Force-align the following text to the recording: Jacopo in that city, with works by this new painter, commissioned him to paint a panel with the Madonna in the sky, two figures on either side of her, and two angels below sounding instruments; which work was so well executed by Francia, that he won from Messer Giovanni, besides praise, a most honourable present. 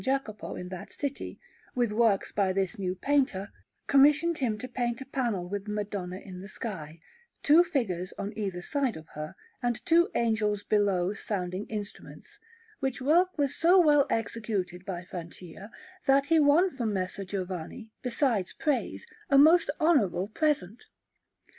Jacopo 0.03 0.55
in 0.55 0.69
that 0.69 0.91
city, 0.91 1.39
with 1.75 1.91
works 1.91 2.31
by 2.31 2.51
this 2.51 2.79
new 2.79 2.95
painter, 2.95 3.51
commissioned 3.85 4.39
him 4.39 4.57
to 4.57 4.67
paint 4.67 4.99
a 4.99 5.05
panel 5.05 5.47
with 5.47 5.65
the 5.65 5.71
Madonna 5.71 6.17
in 6.17 6.41
the 6.41 6.47
sky, 6.47 6.99
two 7.43 7.63
figures 7.63 8.11
on 8.17 8.35
either 8.35 8.63
side 8.63 8.97
of 8.97 9.05
her, 9.09 9.35
and 9.61 9.85
two 9.85 10.09
angels 10.15 10.63
below 10.63 11.13
sounding 11.13 11.67
instruments; 11.67 12.39
which 12.79 12.99
work 12.99 13.37
was 13.37 13.55
so 13.55 13.79
well 13.79 14.07
executed 14.09 14.83
by 14.85 15.03
Francia, 15.05 15.69
that 16.07 16.25
he 16.25 16.39
won 16.39 16.71
from 16.71 16.91
Messer 16.91 17.23
Giovanni, 17.23 17.91
besides 18.01 18.53
praise, 18.53 19.05
a 19.29 19.37
most 19.37 19.69
honourable 19.79 20.29
present. 20.29 20.87